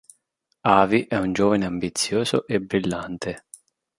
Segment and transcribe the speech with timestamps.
[0.65, 3.45] Avi è un giovane ambizioso e brillante.